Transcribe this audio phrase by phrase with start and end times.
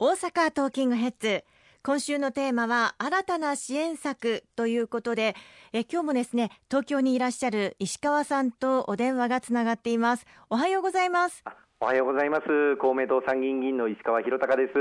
[0.00, 1.44] 大阪トーキングヘッズ。
[1.84, 5.36] 今週のテーマは新たな支援策ということで
[5.72, 10.26] え今日もですね東京にいらっしゃる石川さんとお電話がつながっています。
[10.50, 11.44] おはようございます。
[11.78, 12.76] おはようございます。
[12.78, 14.74] 公明党参議院議員の石川博隆です。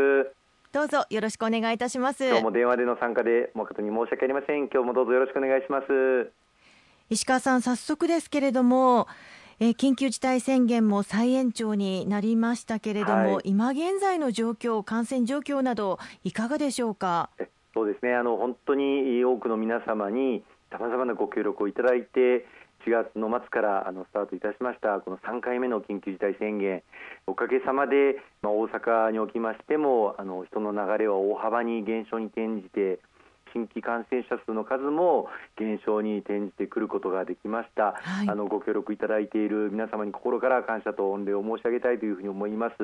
[0.72, 2.26] どうぞよろしくお願いいたします。
[2.26, 4.68] 今日も電話での参加で誠に申し訳ありません。
[4.68, 6.32] 今日もどうぞよろしくお願いします。
[7.12, 9.08] 石川さん早速ですけれども
[9.60, 17.30] えー、緊急事態宣言も再延長になりましたけれども、はい、今現在の状況、感染状況などいかがでしょうか？
[17.74, 18.14] そうですね。
[18.16, 22.46] あの本当に多くの皆様にさまざまなご協力をいただいて
[22.86, 26.84] 4月の末からあのスタートいたしましたこの3回目の緊急事態宣言。
[27.26, 33.00] おかげさまで、まあ、大阪におきましてもあの人の流れは大幅に減少に転じて
[33.54, 42.76] 新規感染者数の数も減少に転じてくることができました、はい、あのご協力いただいている皆様に心から感謝と御礼を申し上げたいというふうに思います、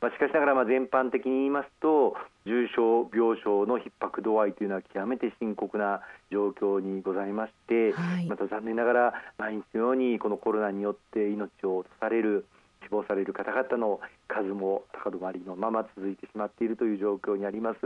[0.00, 2.14] まあ、しかしながらまあ全般的に言いますと
[2.46, 12.46] 重症病床の逼迫度合いというのは極めて深刻な状況にございまして、はい、また残念ながら毎日のようにこのコロナによって命を落とされる
[12.90, 17.78] 死亡される方々の数も高止まりのまま続いてしまっているという状況にあります。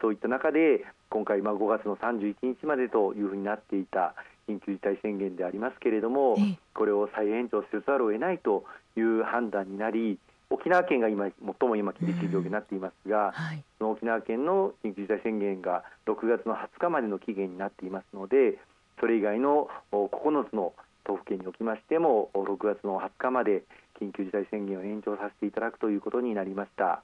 [0.00, 4.14] そういった中で今回、まあ、5月の31日までというふうになっていた
[4.48, 6.36] 緊急事態宣言でありますけれども
[6.74, 8.64] これを再延長せざるを得ないと
[8.96, 10.18] いう判断になり
[10.50, 18.58] 沖縄県が今最も今厳しい状況になっていますが、はい、その沖縄県の緊急事態宣言が6月の20日までの期限になっていますので
[19.00, 20.74] それ以外の9つの
[21.04, 23.62] 都府県におきましても6月の20日まで
[24.00, 27.02] 緊急事態宣言を延長させていただくということになりました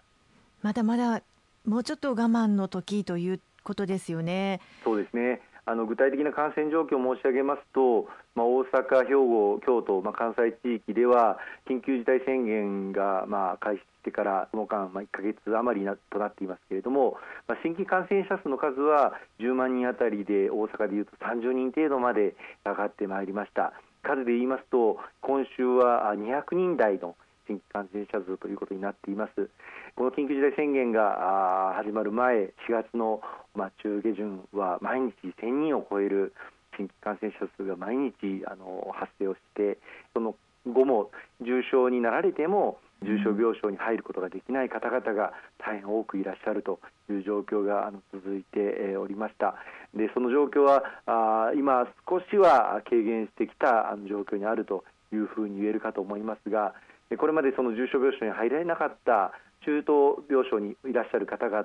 [0.62, 1.22] まだまだ
[1.66, 4.60] もうちょっと我慢の時ということですよね。
[4.82, 23.74] そうですねあの具体的な感染状況を申し上げますと、まあ、大阪、兵庫、京都、まあ、関西地域では緊急事態宣言がまあ開始してからその間、まあ、1か月余りなとなっていますけれども、まあ、新規感染者数の数は10万人あたりで大阪でいうと30人程度まで上がってまいりました。
[24.02, 27.16] 数で言いますと今週は200人台の
[27.46, 29.50] 新規感染者数ということになっています。
[29.96, 33.20] この緊急事態宣言が始まる前4月の、
[33.54, 36.32] まあ、中下旬は毎日1000人を超える
[36.76, 39.78] 新規感染者数が毎日あの発生をして
[40.14, 40.36] その
[40.66, 41.10] 後も
[41.40, 49.54] 重症になられても重症病床に入ることができない方々が大変多くいらっしゃるという状況があの続いておりました。
[49.94, 56.74] でその状況はあ今少しは軽減してきたあの状況にあるというふうに言えるかと思いますが
[57.18, 59.32] これまでその重症病床に入られなかった
[59.64, 61.62] 中等病床にいらっしゃる方々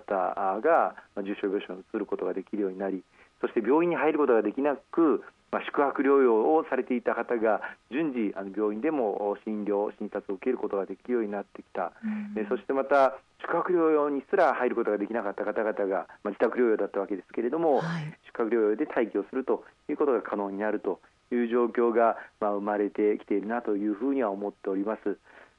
[0.61, 3.03] が重症病床に移ることができるようになり
[3.41, 7.61] そして病院に入ることができなくまあ、宿泊療養をされていた方が
[7.91, 20.99] 順次あの病院でも診療診察を受けることができるようになってきた、うん、そしてまた宿泊療養にすら入ることができなかった方々が、まあ、自宅療養だったわけですけれども、はい、宿泊療養で待機をするということが可能になると
[21.31, 25.17] いう状況が、まあ、生まれてきているなというふうには思っております。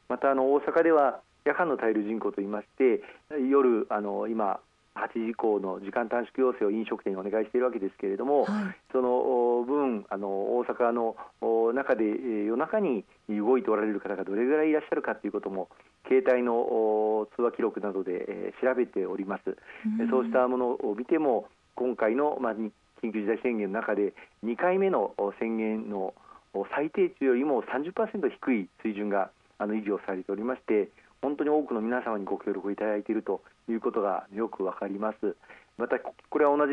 [0.09, 3.03] またあの大阪では夜間の滞留人口といいまして
[3.51, 4.61] 夜あの今
[4.97, 11.17] 8時以降の時間短縮要請を飲食店にお願いしているわけですけれども、はい、その分あの大阪の
[11.75, 15.69] 中で夜中に動いておられる方がどれぐらいいらっしゃるかということも
[16.09, 19.57] 携帯の通話記録などで調べております、
[20.01, 22.71] うん、そうしたものを見ても今回の、まあ、緊
[23.13, 24.15] 急事態宣言の中で
[24.45, 26.15] 2回目の宣言の
[26.75, 30.89] 最低値よりも30%低い水準があの維持をされておりまして
[31.23, 35.37] 本当に多くの皆様にご協力いただいているということがよくわかります。
[35.79, 36.73] またこれは同じ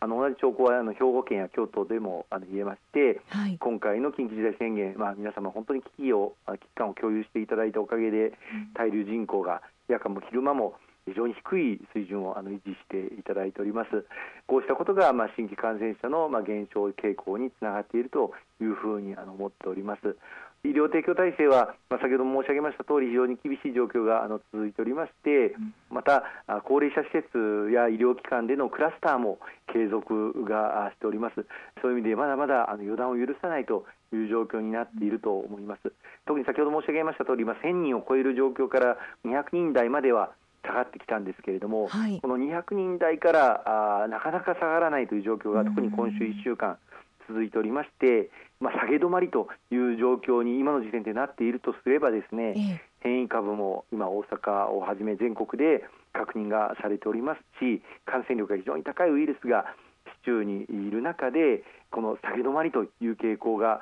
[0.00, 8.32] あの同じ兆候はあの兵庫県や京都でもあの言えまして、はい、今回の緊急事態宣言、まあ、皆様本当に危機を危機感を共有していただいたおかげで、
[8.74, 10.74] 滞留人口が夜間も昼間も
[11.06, 14.04] 非常に低い水準をあの維持していただいております。
[14.46, 20.16] こうしたことがまあ新規感染者のまあ減少傾向につながっているというふうにあの思っております。
[20.64, 25.54] 医療提供体制は、まあ、先ほど申し上げました通り非常に厳しい状況があの続いておりまして、
[25.90, 26.24] また
[26.64, 29.38] 高齢者施設や医療機関でのクラスターも
[29.72, 31.46] 継続がしております。
[31.80, 35.92] そういう意味でまだまだあの予断を許さないという状況になっていると思います。
[36.26, 40.32] 特に先ほど申し上げました通り、まあ、1000人を超える状況から200人台までは
[40.64, 46.78] 下がってきたんですけれども、はい、この200人台からあなかなか下がらないという状況が特に今週1週間
[47.28, 48.30] 続いておりまして、
[48.60, 59.66] まあ、下げ止まりという状況に今の時点でなっているとすればですね、ええ、変異株も今大阪をはじめ全国で確認がされておりますし感染力が非常に高いウイルスが
[60.22, 63.80] 市中にいる中でこの下げ止まりという傾向が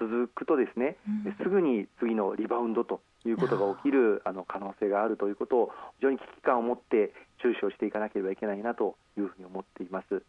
[0.00, 7.12] 続くとですね、うん、すぐに次のリバウンドということが起きるあの可能性があるということを非常に危機感を持って
[7.42, 10.22] 注視をしていかなければいけないなというふうに思っています。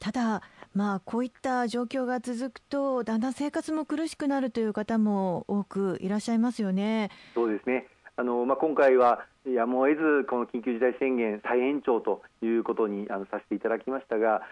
[0.00, 0.42] ただ、
[0.74, 7.10] まあ、こういった状況が続くとだんだん生活も苦しくなるという方も多くいらっしゃいますよね。
[7.34, 7.86] そうですね
[8.16, 14.42] あの、まあ、今回はやむを得ずこの緊急事態宣言再延長ということにあのさせていただきましたが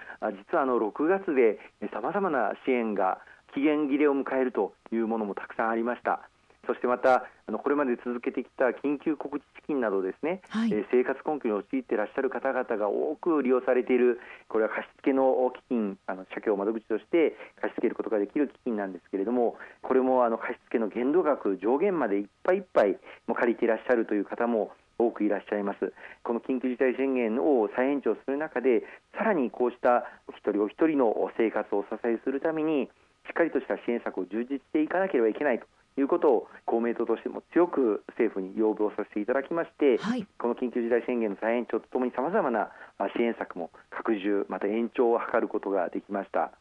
[0.50, 1.58] 実はあの6月で
[1.92, 3.18] さまざまな支援が
[3.54, 6.28] 期限切れを迎えるというものもたくさんありました。
[6.68, 25.94] そしてまたあのこれまで続けてきた緊急告知資金などですね、はい、えー、生活困窮に陥っていらっしゃる方々が多く利用されているこれは貸付の基金あの社協窓口として貸し付けることができる基金なんですけれどもこれもあの貸付の限度額上限までいっぱいいっぱいも借りていらっしゃるという方も多くいらっしゃいます。
[26.24, 28.82] この緊急事態宣言を再延長する中で
[29.16, 32.90] さらにこうしたお一人お一人の生活をお支えするために
[33.26, 35.66] しっかりとした支援策を充実していかなければいけないと
[36.00, 42.70] いうことを公明党としても強く政府に要望させていただきまして、はい、この緊急事態宣言の再延長とともにさまざまな
[43.16, 46.52] 支援策も拡充また延長を図ることができました。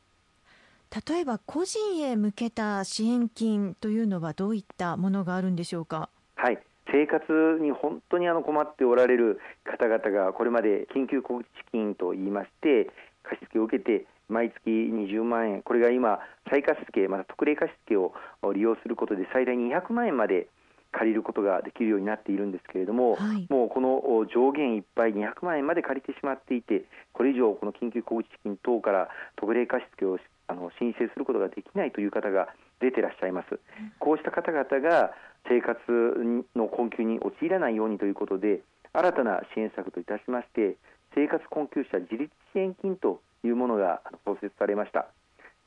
[1.07, 6.09] 例えば個人へ向けた支援金というのはどういったものがあるんでしょうか？
[6.35, 6.59] はい。
[6.89, 7.23] 生活
[7.61, 12.89] に本当にあの困っておられる方々がこれまで緊急小口資金といいまして
[13.23, 15.61] 貸し付けを受けて毎月20万円。
[15.61, 16.19] これが今
[16.49, 18.13] 再貸付また特例貸付を
[18.53, 20.47] 利用することで最大200万円まで
[20.91, 24.01] 借りることができるようになっているんですけれども、はい、もうこの
[24.33, 32.47] 上限いっぱい200万円まで借りてしまっていてこれ以上この緊急小口資金等から特例貸付をあの申請することができないという方が
[32.79, 33.59] 出ていらっしゃいます、
[33.99, 35.11] こうした方々が
[35.49, 35.79] 生活
[36.55, 38.61] の困窮に陥らないようにということで
[38.93, 40.77] 新たな支援策といたしまして
[41.15, 45.07] 生活困窮者自立支援金というものが創設されました。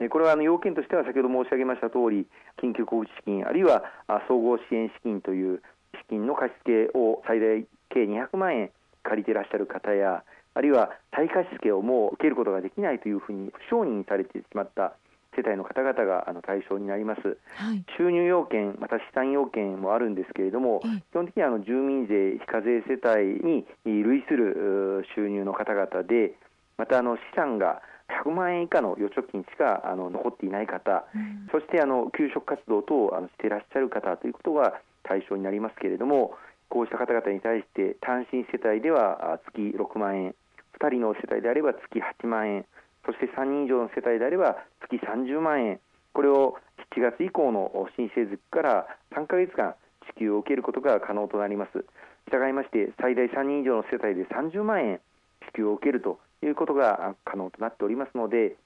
[0.08, 2.26] これはあの要件としては先ほど申し上げました通り
[2.62, 3.84] 緊急小口資金あるいは
[4.28, 5.62] 総合支援資金という
[5.92, 8.70] 資金の貸付を最大計200万円
[9.02, 10.24] 借りていらっしゃる方や
[10.54, 14.96] あるいは再貸付をもう受けることができないというふうに不承認されてしまった
[15.36, 20.80] 世帯の方々があの対象になります、はい、収入要件また資産要件もあるんですけれども、
[21.12, 26.34] 基本的にはあの住民税非課税世帯に類する収入の方々で
[26.80, 27.82] またあの資産が
[28.24, 36.32] 100万円以下の預貯金しかあの残っていない方、うん、そしてあの給食活動等あのしていらっしゃる方ということが対象になりますけれども
[36.70, 40.34] こうした方々に対して単身世帯では月6万円
[40.80, 42.64] 2人の世帯であれば月8万円
[43.04, 45.80] そして3人以上の世帯であれば月30万円。
[46.12, 46.56] これを
[46.94, 49.74] 7月以降の申請月から3か月間
[50.08, 51.84] 支給を受けることが可能となります。
[52.30, 55.00] 従いまして最大3人以上の世帯で30万円
[55.46, 58.56] 支給を受けるということが可能となっておりますので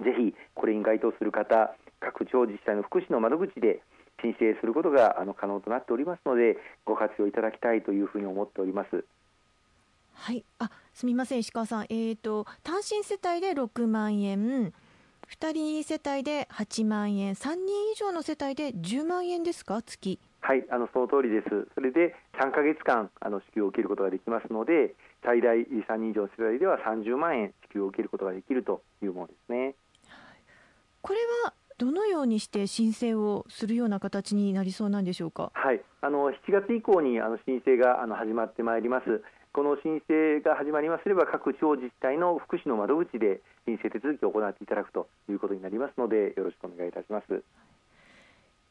[0.00, 3.80] ぜひこれに該当する方各地方自治体の福祉の窓口で
[4.22, 9.04] 申請することがあの可能となっておりますのでご活用いただきたいというふうに思っております。
[10.14, 14.72] はい、あすみません石川さん、えーと、単身世帯で6万円
[15.28, 19.82] 2人世帯で8万円3人以上の世帯で10万円ですか？
[19.82, 20.20] 月。
[20.42, 24.94] はいあのその通りですそれで3か月間あの支給を受けることができますので
[25.24, 29.74] 最大3人以上の世帯では30万円支給を受けることができるというものですね。
[31.00, 35.50] これはどのようにして申請をするような形になりそうなんでしょうか？
[35.54, 39.22] はい、あの7月以降にあの申請があの始まってまいります。
[39.52, 47.44] この申請が始まりますれば各地方自治体の福祉の窓口で申請手続きを行っていただくということになりますのでよろしくお願いいたします。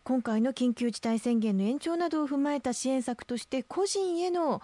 [0.03, 4.60] 今回の緊急事態宣言の延長などを踏まえた支援策として個人への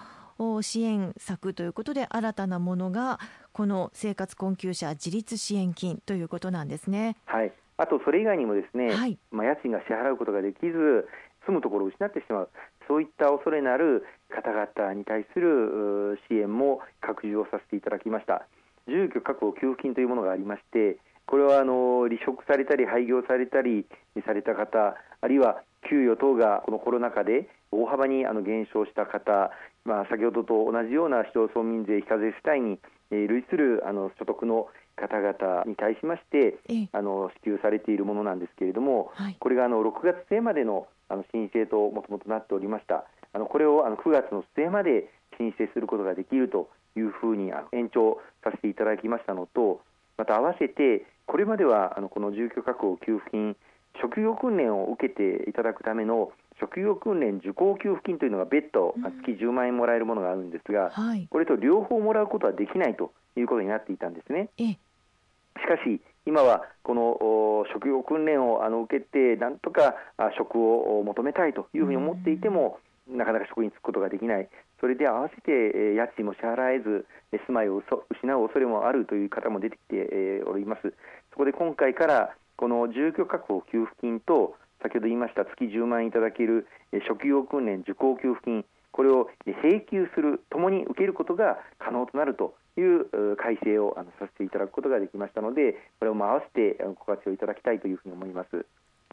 [0.61, 3.19] 支援策ということで新たなものが
[3.51, 7.17] この生活困窮者自立支援金ということなんですね。
[7.25, 7.53] はい。
[7.77, 11.07] あとそれ以外にもですね、はい、まあ家賃が支払うことができず
[11.45, 12.49] 住むところを失ってしまう
[12.87, 18.47] そういった恐れのある方々に対する支援も拡充をさせていただきました。
[18.87, 23.85] 住居確保給付金というものがありまして、これはあの離職されたり廃業されたり
[24.25, 29.51] された方、あるいは給与等がこのコロナ禍で大幅にあの減少した方、
[29.85, 32.79] まあ、先ほどと同じような市町村民税非課税世帯に、
[33.11, 36.57] えー、類するあの所得の方々に対しまして
[36.91, 43.05] あの支給されているものなんですけれども、はい、これがあの6月末までのあの申請ともともとなっておりました。
[43.31, 45.07] あのこれをあの9月の末まで
[45.37, 49.79] 申請することができるというふうに延長させていただきましたのと
[50.17, 53.55] また合わせてこれまではあのこの住居確保給付金
[54.01, 64.49] 職業訓練を受けていただくための職業訓練受講給付金というのが別途月10万円もらえるものがあるんですが、はい、これと両方もらうことはできないということになっていたんですね。
[64.57, 69.95] しかし今はこの職業訓練をあの受けてなんとか
[70.37, 72.79] 職を求めたいというふうに思っていても、
[73.09, 77.05] なかなか職に就くことができないそれで合わせて家賃も支払えず
[77.47, 80.93] 住まいを失う恐れもあるという方も出てきております。
[81.31, 86.67] そこで今回からこの住居確保給付金と先ほど言いました月10万円いただける
[87.07, 98.65] 職業訓練受講給付金これを請求するともに受けることが可能となるという改正をあのさせていただくことができましたのでこれを合わせてご活用いただきたいというふうに思います。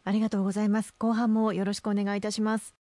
[0.04, 0.94] ありがとうございます。
[0.98, 2.83] 後半もよろしくお願いいたします。